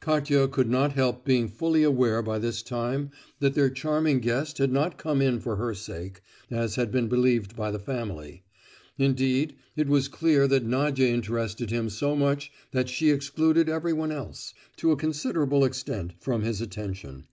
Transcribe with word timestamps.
Katia 0.00 0.46
could 0.48 0.68
not 0.68 0.92
help 0.92 1.24
being 1.24 1.48
fully 1.48 1.82
aware 1.82 2.20
by 2.20 2.38
this 2.38 2.60
time 2.62 3.10
that 3.40 3.54
their 3.54 3.70
charming 3.70 4.20
guest 4.20 4.58
had 4.58 4.70
not 4.70 4.98
come 4.98 5.22
in 5.22 5.40
for 5.40 5.56
her 5.56 5.72
sake, 5.72 6.20
as 6.50 6.74
had 6.74 6.90
been 6.92 7.08
believed 7.08 7.56
by 7.56 7.70
the 7.70 7.78
family; 7.78 8.42
indeed, 8.98 9.54
it 9.76 9.88
was 9.88 10.06
clear 10.08 10.46
that 10.46 10.66
Nadia 10.66 11.06
interested 11.08 11.70
him 11.70 11.88
so 11.88 12.14
much 12.14 12.52
that 12.70 12.90
she 12.90 13.08
excluded 13.08 13.70
everyone 13.70 14.12
else, 14.12 14.52
to 14.76 14.92
a 14.92 14.96
considerable 14.98 15.64
extent, 15.64 16.12
from 16.20 16.42
his 16.42 16.60
attention. 16.60 17.24